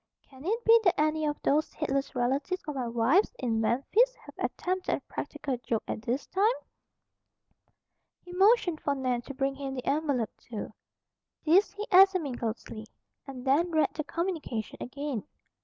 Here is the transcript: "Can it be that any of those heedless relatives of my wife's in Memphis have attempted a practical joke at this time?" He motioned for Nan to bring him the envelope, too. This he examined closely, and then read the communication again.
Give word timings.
"Can 0.27 0.43
it 0.45 0.65
be 0.65 0.79
that 0.83 0.99
any 0.99 1.27
of 1.27 1.39
those 1.43 1.73
heedless 1.73 2.15
relatives 2.15 2.63
of 2.67 2.73
my 2.73 2.87
wife's 2.87 3.35
in 3.37 3.61
Memphis 3.61 4.15
have 4.15 4.33
attempted 4.39 4.95
a 4.95 4.99
practical 5.01 5.57
joke 5.59 5.83
at 5.87 6.01
this 6.01 6.25
time?" 6.25 6.53
He 8.23 8.33
motioned 8.33 8.81
for 8.81 8.95
Nan 8.95 9.21
to 9.21 9.35
bring 9.35 9.53
him 9.53 9.75
the 9.75 9.85
envelope, 9.85 10.35
too. 10.37 10.73
This 11.45 11.73
he 11.73 11.85
examined 11.91 12.39
closely, 12.39 12.87
and 13.27 13.45
then 13.45 13.69
read 13.69 13.93
the 13.93 14.03
communication 14.03 14.77
again. 14.81 15.23